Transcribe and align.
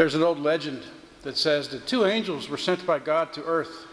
There's 0.00 0.14
an 0.14 0.22
old 0.22 0.38
legend 0.38 0.82
that 1.24 1.36
says 1.36 1.68
that 1.68 1.86
two 1.86 2.06
angels 2.06 2.48
were 2.48 2.56
sent 2.56 2.86
by 2.86 3.00
God 3.00 3.34
to 3.34 3.44
earth 3.44 3.86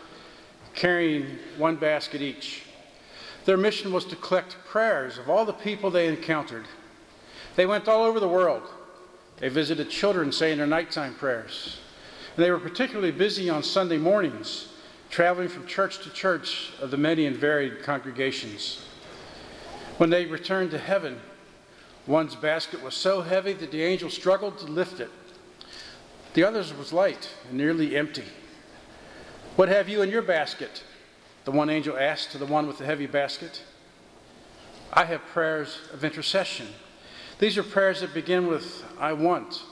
carrying 0.73 1.37
one 1.57 1.75
basket 1.75 2.21
each. 2.21 2.63
Their 3.43 3.57
mission 3.57 3.91
was 3.91 4.05
to 4.05 4.15
collect 4.15 4.55
prayers 4.63 5.17
of 5.17 5.29
all 5.29 5.43
the 5.43 5.51
people 5.51 5.91
they 5.91 6.07
encountered. 6.07 6.65
They 7.57 7.65
went 7.65 7.89
all 7.89 8.05
over 8.05 8.21
the 8.21 8.27
world. 8.29 8.63
They 9.41 9.49
visited 9.49 9.89
children 9.89 10.31
saying 10.31 10.59
their 10.59 10.65
nighttime 10.65 11.13
prayers. 11.13 11.77
And 12.37 12.45
they 12.45 12.51
were 12.51 12.59
particularly 12.59 13.11
busy 13.11 13.49
on 13.49 13.61
Sunday 13.61 13.97
mornings, 13.97 14.69
traveling 15.09 15.49
from 15.49 15.67
church 15.67 16.01
to 16.03 16.09
church 16.09 16.71
of 16.79 16.89
the 16.89 16.95
many 16.95 17.25
and 17.25 17.35
varied 17.35 17.83
congregations. 17.83 18.81
When 19.97 20.09
they 20.09 20.25
returned 20.25 20.71
to 20.71 20.77
heaven, 20.77 21.19
one's 22.05 22.37
basket 22.37 22.81
was 22.81 22.93
so 22.93 23.23
heavy 23.23 23.51
that 23.51 23.71
the 23.71 23.83
angel 23.83 24.09
struggled 24.09 24.57
to 24.59 24.67
lift 24.67 25.01
it. 25.01 25.11
The 26.37 26.47
other's 26.47 26.71
was 26.71 26.93
light 26.93 27.31
and 27.49 27.57
nearly 27.57 27.97
empty. 27.97 28.25
What 29.55 29.69
have 29.69 29.89
you 29.89 30.03
in 30.03 30.11
your 30.11 30.21
basket? 30.21 30.83
The 31.45 31.51
one 31.51 31.67
angel 31.67 31.97
asked 31.97 32.31
to 32.33 32.37
the 32.37 32.45
one 32.45 32.67
with 32.67 32.77
the 32.77 32.85
heavy 32.85 33.07
basket. 33.07 33.63
I 34.93 35.05
have 35.05 35.25
prayers 35.33 35.79
of 35.91 36.03
intercession. 36.03 36.67
These 37.39 37.57
are 37.57 37.63
prayers 37.63 38.01
that 38.01 38.13
begin 38.13 38.45
with, 38.45 38.83
I 38.99 39.13
want, 39.13 39.63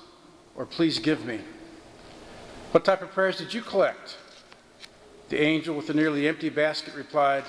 or 0.55 0.65
please 0.65 0.97
give 0.97 1.23
me. 1.23 1.41
What 2.71 2.83
type 2.83 3.03
of 3.03 3.11
prayers 3.11 3.37
did 3.37 3.53
you 3.53 3.61
collect? 3.61 4.17
The 5.29 5.39
angel 5.39 5.75
with 5.75 5.85
the 5.85 5.93
nearly 5.93 6.27
empty 6.27 6.49
basket 6.49 6.95
replied, 6.95 7.43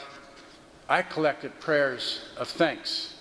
I 0.90 1.00
collected 1.00 1.58
prayers 1.58 2.20
of 2.36 2.48
thanks. 2.48 3.14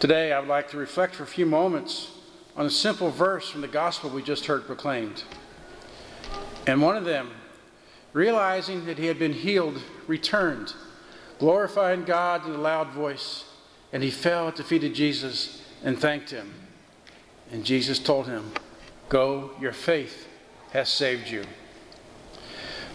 Today, 0.00 0.32
I 0.32 0.40
would 0.40 0.48
like 0.48 0.68
to 0.70 0.76
reflect 0.76 1.14
for 1.14 1.22
a 1.22 1.28
few 1.28 1.46
moments 1.46 2.10
on 2.56 2.64
a 2.64 2.70
simple 2.70 3.10
verse 3.10 3.50
from 3.50 3.60
the 3.60 3.68
gospel 3.68 4.08
we 4.08 4.22
just 4.22 4.46
heard 4.46 4.66
proclaimed. 4.66 5.24
And 6.66 6.80
one 6.80 6.96
of 6.96 7.04
them, 7.04 7.30
realizing 8.12 8.86
that 8.86 8.98
he 8.98 9.06
had 9.06 9.18
been 9.18 9.34
healed, 9.34 9.82
returned, 10.06 10.74
glorifying 11.38 12.04
God 12.04 12.46
in 12.46 12.52
a 12.52 12.58
loud 12.58 12.88
voice, 12.88 13.44
and 13.92 14.02
he 14.02 14.10
fell 14.10 14.48
at 14.48 14.56
the 14.56 14.64
feet 14.64 14.84
of 14.84 14.94
Jesus 14.94 15.62
and 15.84 15.98
thanked 15.98 16.30
him. 16.30 16.54
And 17.52 17.64
Jesus 17.64 17.98
told 17.98 18.26
him, 18.26 18.52
Go, 19.08 19.52
your 19.60 19.72
faith 19.72 20.26
has 20.72 20.88
saved 20.88 21.28
you. 21.28 21.44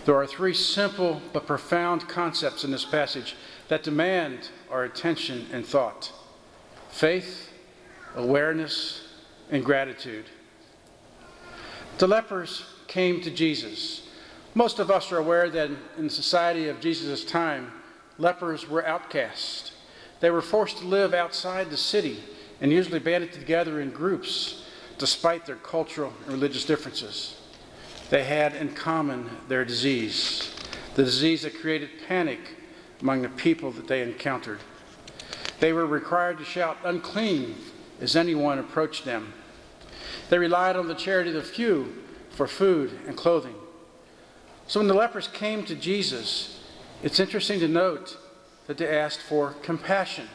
There 0.06 0.16
are 0.16 0.28
three 0.28 0.56
simple 0.56 1.22
but 1.32 1.46
profound 1.46 2.10
concepts 2.10 2.64
in 2.64 2.72
this 2.72 2.84
passage 2.84 3.36
that 3.68 3.84
demand 3.84 4.50
our 4.72 4.84
attention 4.84 5.46
and 5.54 5.66
thought 5.66 6.12
faith, 6.90 7.50
awareness, 8.16 9.08
and 9.50 9.64
gratitude. 9.64 10.26
The 11.98 12.08
lepers 12.08 12.66
came 12.88 13.22
to 13.22 13.32
Jesus. 13.32 14.08
Most 14.54 14.80
of 14.80 14.92
us 14.92 15.12
are 15.12 15.18
aware 15.18 15.50
that 15.50 15.70
in 15.98 16.06
the 16.06 16.10
society 16.10 16.68
of 16.68 16.80
Jesus' 16.80 17.24
time, 17.24 17.72
lepers 18.18 18.68
were 18.68 18.86
outcasts. 18.86 19.72
They 20.20 20.30
were 20.30 20.42
forced 20.42 20.80
to 20.80 20.86
live 20.86 21.14
outside 21.14 21.70
the 21.70 21.78
city 21.78 22.20
and 22.60 22.72
usually 22.72 23.00
banded 23.00 23.34
together 23.34 23.82
in 23.82 23.92
groups 23.92 24.64
despite 24.98 25.46
their 25.46 25.56
cultural 25.56 26.14
and 26.24 26.34
religious 26.34 26.66
differences. 26.66 27.38
They 28.10 28.24
had 28.24 28.56
in 28.56 28.74
common 28.74 29.30
their 29.48 29.66
disease, 29.66 30.54
the 30.96 31.04
disease 31.04 31.42
that 31.42 31.60
created 31.60 31.90
panic 32.08 32.40
among 33.02 33.22
the 33.22 33.30
people 33.30 33.72
that 33.72 33.88
they 33.88 34.02
encountered. 34.02 34.60
They 35.60 35.74
were 35.74 35.86
required 35.86 36.38
to 36.38 36.44
shout 36.44 36.78
unclean 36.84 37.56
as 38.02 38.16
anyone 38.16 38.60
approached 38.60 39.06
them. 39.06 39.34
They 40.30 40.38
relied 40.38 40.76
on 40.76 40.88
the 40.88 40.96
charity 40.96 41.30
of 41.30 41.36
the 41.36 41.44
few 41.44 41.94
for 42.32 42.48
food 42.48 43.00
and 43.08 43.16
clothing. 43.16 43.56
So 44.68 44.80
when 44.80 44.88
the 44.88 44.94
lepers 44.94 45.28
came 45.28 45.64
to 45.66 45.76
Jesus, 45.76 46.64
it's 47.04 47.20
interesting 47.20 47.60
to 47.60 47.68
note 47.68 48.18
that 48.68 48.78
they 48.78 48.88
asked 48.88 49.22
for 49.22 49.52
compassion, 49.62 50.28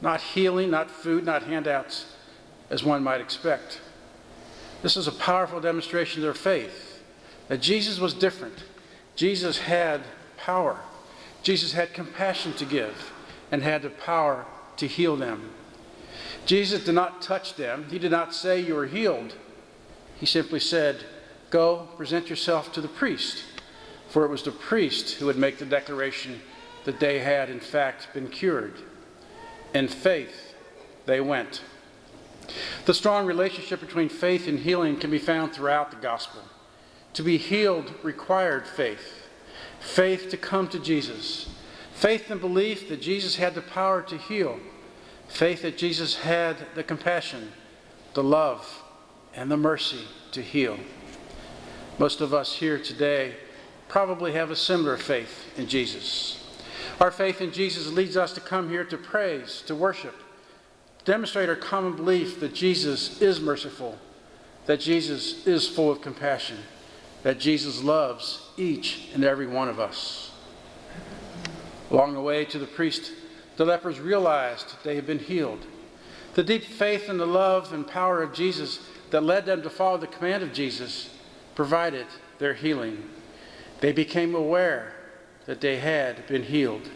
not 0.00 0.20
healing, 0.20 0.70
not 0.70 0.90
food, 0.90 1.24
not 1.24 1.44
handouts, 1.44 2.06
as 2.70 2.84
one 2.84 3.02
might 3.02 3.20
expect. 3.20 3.80
This 4.82 4.96
is 4.96 5.06
a 5.06 5.12
powerful 5.12 5.60
demonstration 5.60 6.20
of 6.20 6.24
their 6.24 6.34
faith 6.34 7.02
that 7.48 7.60
Jesus 7.60 7.98
was 7.98 8.14
different. 8.14 8.64
Jesus 9.14 9.58
had 9.58 10.02
power. 10.36 10.78
Jesus 11.42 11.72
had 11.72 11.92
compassion 11.92 12.52
to 12.54 12.64
give 12.64 13.12
and 13.50 13.62
had 13.62 13.82
the 13.82 13.90
power 13.90 14.46
to 14.76 14.86
heal 14.86 15.16
them. 15.16 15.50
Jesus 16.46 16.84
did 16.84 16.94
not 16.94 17.22
touch 17.22 17.54
them. 17.54 17.86
He 17.90 17.98
did 17.98 18.10
not 18.10 18.34
say, 18.34 18.60
You 18.60 18.76
are 18.78 18.86
healed. 18.86 19.34
He 20.18 20.26
simply 20.26 20.60
said, 20.60 21.04
Go, 21.50 21.88
present 21.96 22.30
yourself 22.30 22.72
to 22.72 22.80
the 22.80 22.88
priest. 22.88 23.44
For 24.08 24.24
it 24.24 24.30
was 24.30 24.42
the 24.42 24.52
priest 24.52 25.14
who 25.14 25.26
would 25.26 25.38
make 25.38 25.58
the 25.58 25.66
declaration 25.66 26.40
that 26.84 27.00
they 27.00 27.20
had, 27.20 27.48
in 27.48 27.60
fact, 27.60 28.08
been 28.12 28.28
cured. 28.28 28.74
In 29.74 29.88
faith, 29.88 30.54
they 31.06 31.20
went. 31.20 31.62
The 32.84 32.94
strong 32.94 33.26
relationship 33.26 33.80
between 33.80 34.08
faith 34.08 34.48
and 34.48 34.58
healing 34.58 34.98
can 34.98 35.10
be 35.10 35.18
found 35.18 35.52
throughout 35.52 35.90
the 35.90 35.96
gospel. 35.96 36.42
To 37.14 37.22
be 37.22 37.36
healed 37.36 37.92
required 38.02 38.66
faith 38.66 39.22
faith 39.82 40.28
to 40.30 40.36
come 40.36 40.68
to 40.68 40.78
Jesus, 40.78 41.48
faith 41.92 42.30
and 42.30 42.40
belief 42.40 42.88
that 42.88 43.02
Jesus 43.02 43.36
had 43.36 43.54
the 43.54 43.62
power 43.62 44.00
to 44.02 44.16
heal, 44.16 44.60
faith 45.32 45.62
that 45.62 45.78
Jesus 45.78 46.16
had 46.16 46.56
the 46.74 46.84
compassion, 46.84 47.52
the 48.12 48.22
love, 48.22 48.82
and 49.34 49.50
the 49.50 49.56
mercy 49.56 50.04
to 50.30 50.42
heal. 50.42 50.78
Most 51.98 52.20
of 52.20 52.34
us 52.34 52.56
here 52.56 52.78
today 52.78 53.36
probably 53.88 54.32
have 54.32 54.50
a 54.50 54.56
similar 54.56 54.98
faith 54.98 55.50
in 55.56 55.66
Jesus. 55.68 56.38
Our 57.00 57.10
faith 57.10 57.40
in 57.40 57.50
Jesus 57.50 57.90
leads 57.90 58.14
us 58.14 58.34
to 58.34 58.40
come 58.42 58.68
here 58.68 58.84
to 58.84 58.98
praise, 58.98 59.62
to 59.66 59.74
worship, 59.74 60.14
demonstrate 61.06 61.48
our 61.48 61.56
common 61.56 61.96
belief 61.96 62.38
that 62.40 62.54
Jesus 62.54 63.22
is 63.22 63.40
merciful, 63.40 63.98
that 64.66 64.80
Jesus 64.80 65.46
is 65.46 65.66
full 65.66 65.90
of 65.90 66.02
compassion, 66.02 66.58
that 67.22 67.40
Jesus 67.40 67.82
loves 67.82 68.50
each 68.58 69.08
and 69.14 69.24
every 69.24 69.46
one 69.46 69.70
of 69.70 69.80
us. 69.80 70.30
Along 71.90 72.12
the 72.12 72.20
way 72.20 72.44
to 72.44 72.58
the 72.58 72.66
priest, 72.66 73.12
the 73.56 73.64
lepers 73.64 74.00
realized 74.00 74.76
they 74.82 74.96
had 74.96 75.06
been 75.06 75.18
healed. 75.18 75.66
The 76.34 76.42
deep 76.42 76.64
faith 76.64 77.08
and 77.08 77.20
the 77.20 77.26
love 77.26 77.72
and 77.72 77.86
power 77.86 78.22
of 78.22 78.32
Jesus 78.32 78.80
that 79.10 79.22
led 79.22 79.44
them 79.44 79.62
to 79.62 79.70
follow 79.70 79.98
the 79.98 80.06
command 80.06 80.42
of 80.42 80.52
Jesus 80.52 81.10
provided 81.54 82.06
their 82.38 82.54
healing. 82.54 83.10
They 83.80 83.92
became 83.92 84.34
aware 84.34 84.94
that 85.46 85.60
they 85.60 85.78
had 85.78 86.26
been 86.26 86.44
healed. 86.44 86.88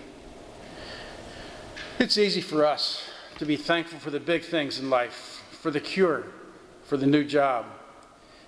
It's 1.98 2.16
easy 2.16 2.40
for 2.40 2.64
us 2.64 3.08
to 3.38 3.44
be 3.44 3.56
thankful 3.56 3.98
for 3.98 4.10
the 4.10 4.20
big 4.20 4.42
things 4.42 4.78
in 4.78 4.88
life, 4.88 5.42
for 5.50 5.70
the 5.70 5.80
cure, 5.80 6.24
for 6.84 6.96
the 6.96 7.06
new 7.06 7.24
job. 7.24 7.66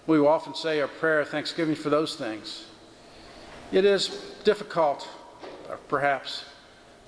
We 0.06 0.18
will 0.18 0.28
often 0.28 0.54
say 0.54 0.80
our 0.80 0.88
prayer 0.88 1.20
of 1.20 1.28
thanksgiving 1.28 1.74
for 1.74 1.91
those 1.91 2.16
things. 2.16 2.64
It 3.70 3.84
is 3.84 4.08
difficult, 4.44 5.06
uh, 5.70 5.76
perhaps, 5.88 6.44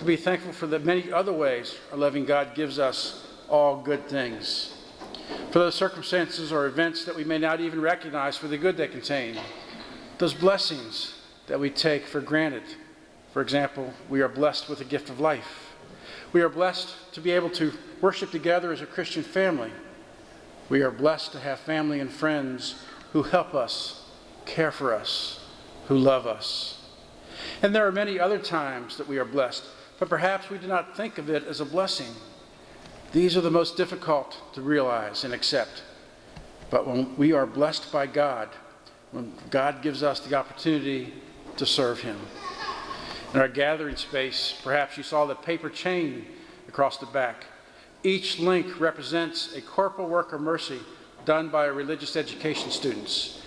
to 0.01 0.05
be 0.05 0.17
thankful 0.17 0.53
for 0.53 0.67
the 0.67 0.81
many 0.81 1.13
other 1.13 1.33
ways 1.33 1.77
our 1.93 1.99
loving 1.99 2.25
God 2.25 2.57
gives 2.57 2.81
us 2.81 3.25
all 3.49 3.81
good 3.81 4.09
things 4.09 4.75
for 5.51 5.59
those 5.59 5.75
circumstances 5.75 6.53
or 6.53 6.67
events 6.67 7.05
that 7.05 7.15
we 7.15 7.25
may 7.25 7.39
not 7.39 7.61
even 7.61 7.81
recognize 7.81 8.37
for 8.37 8.49
the 8.49 8.59
good 8.59 8.77
they 8.77 8.89
contain, 8.89 9.37
those 10.19 10.35
blessings 10.35 11.15
that 11.49 11.59
we 11.59 11.71
take 11.71 12.07
for 12.07 12.21
granted. 12.21 12.63
For 13.33 13.43
example, 13.43 13.93
we 14.09 14.21
are 14.21 14.29
blessed 14.29 14.69
with 14.69 14.79
the 14.79 14.85
gift 14.85 15.11
of 15.11 15.21
life. 15.21 15.75
We 16.33 16.41
are 16.43 16.49
blessed 16.49 16.95
to 17.13 17.21
be 17.21 17.33
able 17.33 17.51
to 17.51 17.73
worship 18.01 18.31
together 18.31 18.73
as 18.73 18.81
a 18.81 18.87
Christian 18.87 19.23
family. 19.23 19.73
We 20.69 20.83
are 20.83 20.91
blessed 20.91 21.33
to 21.33 21.41
have 21.41 21.59
family 21.59 22.01
and 22.01 22.11
friends 22.11 22.77
who 23.13 23.25
help 23.25 23.55
us, 23.55 24.05
care 24.47 24.71
for 24.71 24.95
us, 24.95 25.41
who 25.89 25.99
love 25.99 26.27
us. 26.27 26.81
And 27.63 27.75
there 27.75 27.87
are 27.87 27.93
many 27.93 28.21
other 28.21 28.39
times 28.39 28.97
that 28.97 29.09
we 29.09 29.19
are 29.19 29.25
blessed, 29.25 29.65
but 30.01 30.09
perhaps 30.09 30.51
we 30.51 30.59
do 30.59 30.67
not 30.67 30.97
think 30.97 31.19
of 31.19 31.31
it 31.31 31.45
as 31.45 31.61
a 31.61 31.65
blessing. 31.65 32.09
These 33.13 33.37
are 33.37 33.43
the 33.43 33.51
most 33.51 33.77
difficult 33.77 34.37
to 34.55 34.63
realize 34.63 35.23
and 35.25 35.33
accept. 35.33 35.83
But 36.71 36.87
when 36.87 37.17
we 37.17 37.33
are 37.33 37.47
blessed 37.47 37.93
by 37.93 38.07
God, 38.07 38.49
when 39.13 39.33
God 39.51 39.83
gives 39.83 40.03
us 40.03 40.21
the 40.21 40.35
opportunity 40.35 41.13
to 41.57 41.67
serve 41.67 42.01
Him. 42.01 42.19
In 43.35 43.41
our 43.41 43.49
gathering 43.49 43.97
space, 43.97 44.59
perhaps 44.65 44.97
you 44.97 45.03
saw 45.03 45.27
the 45.27 45.35
paper 45.35 45.69
chain 45.69 46.25
across 46.67 46.97
the 46.97 47.07
back. 47.07 47.45
Each 48.03 48.39
link 48.39 48.81
represents 48.81 49.55
a 49.55 49.61
corporal 49.61 50.09
work 50.09 50.33
of 50.33 50.41
mercy 50.41 50.81
done 51.27 51.49
by 51.49 51.67
religious 51.67 52.17
education 52.17 52.71
students. 52.71 53.43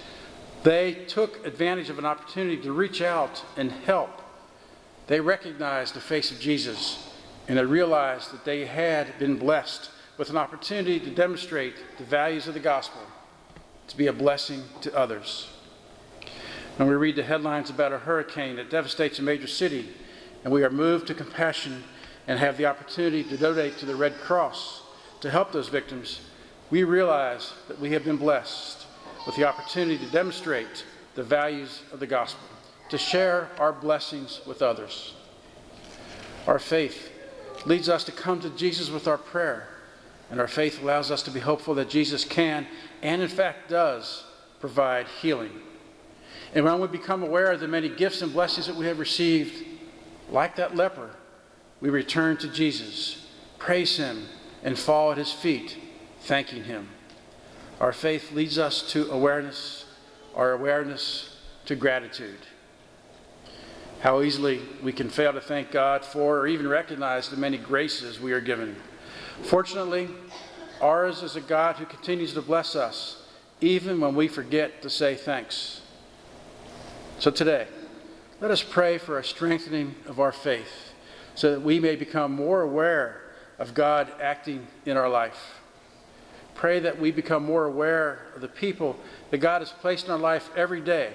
They 0.61 0.93
took 1.07 1.45
advantage 1.45 1.89
of 1.89 1.97
an 1.97 2.05
opportunity 2.05 2.61
to 2.61 2.71
reach 2.71 3.01
out 3.01 3.43
and 3.57 3.71
help. 3.71 4.22
They 5.07 5.19
recognized 5.19 5.93
the 5.93 6.01
face 6.01 6.31
of 6.31 6.39
Jesus 6.39 7.09
and 7.47 7.57
they 7.57 7.65
realized 7.65 8.31
that 8.31 8.45
they 8.45 8.65
had 8.65 9.17
been 9.19 9.37
blessed 9.37 9.89
with 10.17 10.29
an 10.29 10.37
opportunity 10.37 10.99
to 10.99 11.09
demonstrate 11.09 11.75
the 11.97 12.03
values 12.03 12.47
of 12.47 12.53
the 12.53 12.59
gospel, 12.59 13.01
to 13.87 13.97
be 13.97 14.07
a 14.07 14.13
blessing 14.13 14.63
to 14.81 14.95
others. 14.95 15.49
When 16.77 16.87
we 16.87 16.95
read 16.95 17.15
the 17.15 17.23
headlines 17.23 17.69
about 17.69 17.91
a 17.91 17.99
hurricane 17.99 18.55
that 18.55 18.69
devastates 18.69 19.19
a 19.19 19.23
major 19.23 19.47
city, 19.47 19.89
and 20.43 20.53
we 20.53 20.63
are 20.63 20.69
moved 20.69 21.07
to 21.07 21.13
compassion 21.13 21.83
and 22.27 22.39
have 22.39 22.57
the 22.57 22.65
opportunity 22.65 23.23
to 23.23 23.37
donate 23.37 23.77
to 23.77 23.85
the 23.85 23.95
Red 23.95 24.17
Cross 24.19 24.81
to 25.21 25.29
help 25.29 25.51
those 25.51 25.69
victims, 25.69 26.21
we 26.69 26.83
realize 26.83 27.53
that 27.67 27.79
we 27.79 27.91
have 27.91 28.03
been 28.03 28.17
blessed 28.17 28.85
with 29.25 29.35
the 29.35 29.45
opportunity 29.45 29.97
to 29.97 30.11
demonstrate 30.11 30.85
the 31.15 31.23
values 31.23 31.81
of 31.91 31.99
the 31.99 32.07
gospel, 32.07 32.47
to 32.93 32.97
share 32.99 33.49
our 33.57 33.73
blessings 33.73 34.39
with 34.45 34.61
others. 34.61 35.15
Our 36.45 36.59
faith 36.59 37.09
leads 37.65 37.89
us 37.89 38.03
to 38.03 38.11
come 38.11 38.39
to 38.41 38.51
Jesus 38.51 38.91
with 38.91 39.07
our 39.07 39.17
prayer, 39.17 39.67
and 40.29 40.39
our 40.39 40.47
faith 40.47 40.79
allows 40.79 41.09
us 41.09 41.23
to 41.23 41.31
be 41.31 41.39
hopeful 41.39 41.73
that 41.73 41.89
Jesus 41.89 42.23
can, 42.23 42.67
and 43.01 43.19
in 43.19 43.29
fact 43.29 43.67
does, 43.67 44.23
provide 44.59 45.07
healing. 45.07 45.53
And 46.53 46.65
when 46.65 46.79
we 46.79 46.87
become 46.87 47.23
aware 47.23 47.51
of 47.51 47.61
the 47.61 47.67
many 47.67 47.89
gifts 47.89 48.21
and 48.21 48.31
blessings 48.31 48.67
that 48.67 48.75
we 48.75 48.85
have 48.85 48.99
received, 48.99 49.65
like 50.29 50.55
that 50.57 50.75
leper, 50.75 51.09
we 51.81 51.89
return 51.89 52.37
to 52.37 52.47
Jesus, 52.47 53.25
praise 53.57 53.97
Him, 53.97 54.27
and 54.61 54.77
fall 54.77 55.11
at 55.11 55.17
His 55.17 55.31
feet, 55.33 55.77
thanking 56.21 56.65
Him. 56.65 56.89
Our 57.79 57.91
faith 57.91 58.31
leads 58.33 58.59
us 58.59 58.83
to 58.91 59.09
awareness, 59.09 59.85
our 60.35 60.51
awareness 60.51 61.37
to 61.65 61.75
gratitude. 61.75 62.37
How 64.03 64.21
easily 64.21 64.59
we 64.83 64.91
can 64.91 65.07
fail 65.07 65.31
to 65.31 65.39
thank 65.39 65.71
God 65.71 66.03
for 66.03 66.39
or 66.39 66.47
even 66.47 66.67
recognize 66.67 67.29
the 67.29 67.37
many 67.37 67.57
graces 67.57 68.19
we 68.19 68.33
are 68.33 68.41
given. 68.41 68.75
Fortunately, 69.43 70.09
ours 70.81 71.23
is 71.23 71.37
a 71.37 71.41
God 71.41 71.77
who 71.77 71.85
continues 71.85 72.33
to 72.33 72.41
bless 72.41 72.75
us, 72.75 73.25
even 73.61 74.01
when 74.01 74.13
we 74.13 74.27
forget 74.27 74.81
to 74.81 74.89
say 74.89 75.15
thanks. 75.15 75.79
So 77.17 77.31
today, 77.31 77.65
let 78.41 78.51
us 78.51 78.61
pray 78.61 78.97
for 78.97 79.19
a 79.19 79.23
strengthening 79.23 79.95
of 80.05 80.19
our 80.19 80.33
faith 80.33 80.91
so 81.33 81.51
that 81.53 81.61
we 81.61 81.79
may 81.79 81.95
become 81.95 82.33
more 82.33 82.59
aware 82.59 83.21
of 83.57 83.73
God 83.73 84.11
acting 84.21 84.67
in 84.85 84.97
our 84.97 85.07
life. 85.07 85.61
Pray 86.55 86.81
that 86.81 86.99
we 86.99 87.11
become 87.11 87.45
more 87.45 87.63
aware 87.63 88.27
of 88.35 88.41
the 88.41 88.49
people 88.49 88.97
that 89.31 89.37
God 89.37 89.61
has 89.61 89.71
placed 89.71 90.07
in 90.07 90.11
our 90.11 90.19
life 90.19 90.49
every 90.57 90.81
day, 90.81 91.13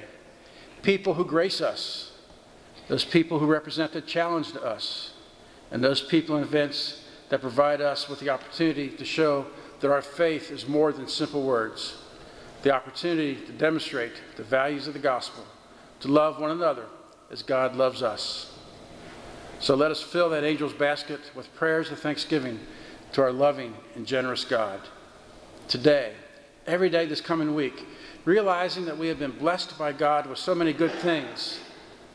people 0.80 1.12
who 1.12 1.24
grace 1.26 1.60
us, 1.60 2.12
those 2.88 3.04
people 3.04 3.38
who 3.38 3.46
represent 3.46 3.92
the 3.92 4.00
challenge 4.00 4.52
to 4.52 4.62
us, 4.62 5.12
and 5.70 5.84
those 5.84 6.00
people 6.00 6.36
and 6.36 6.44
events 6.44 7.04
that 7.28 7.40
provide 7.40 7.80
us 7.80 8.08
with 8.08 8.20
the 8.20 8.30
opportunity 8.30 8.88
to 8.88 9.04
show 9.04 9.46
that 9.80 9.90
our 9.90 10.02
faith 10.02 10.50
is 10.50 10.66
more 10.66 10.92
than 10.92 11.06
simple 11.06 11.42
words, 11.42 11.98
the 12.62 12.74
opportunity 12.74 13.36
to 13.46 13.52
demonstrate 13.52 14.12
the 14.36 14.42
values 14.42 14.88
of 14.88 14.94
the 14.94 14.98
gospel, 14.98 15.44
to 16.00 16.08
love 16.08 16.40
one 16.40 16.50
another 16.50 16.86
as 17.30 17.42
God 17.42 17.76
loves 17.76 18.02
us. 18.02 18.54
So 19.60 19.74
let 19.74 19.90
us 19.90 20.02
fill 20.02 20.30
that 20.30 20.44
angel's 20.44 20.72
basket 20.72 21.20
with 21.34 21.54
prayers 21.54 21.90
of 21.90 21.98
thanksgiving 21.98 22.58
to 23.12 23.22
our 23.22 23.32
loving 23.32 23.74
and 23.94 24.06
generous 24.06 24.44
God. 24.44 24.80
Today, 25.66 26.12
every 26.66 26.88
day 26.88 27.06
this 27.06 27.20
coming 27.20 27.54
week, 27.54 27.86
realizing 28.24 28.86
that 28.86 28.96
we 28.96 29.08
have 29.08 29.18
been 29.18 29.32
blessed 29.32 29.78
by 29.78 29.92
God 29.92 30.26
with 30.26 30.38
so 30.38 30.54
many 30.54 30.72
good 30.72 30.92
things, 30.92 31.60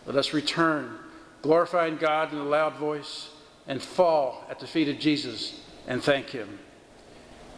let 0.05 0.15
us 0.15 0.33
return, 0.33 0.97
glorifying 1.41 1.97
God 1.97 2.33
in 2.33 2.39
a 2.39 2.43
loud 2.43 2.75
voice, 2.75 3.29
and 3.67 3.81
fall 3.81 4.43
at 4.49 4.59
the 4.59 4.67
feet 4.67 4.89
of 4.89 4.99
Jesus 4.99 5.61
and 5.87 6.03
thank 6.03 6.29
Him. 6.29 6.59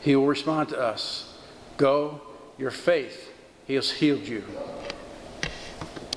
He 0.01 0.15
will 0.15 0.27
respond 0.27 0.69
to 0.69 0.79
us 0.79 1.33
Go, 1.77 2.21
your 2.57 2.71
faith, 2.71 3.31
He 3.65 3.73
has 3.73 3.91
healed 3.91 4.27
you. 4.27 4.43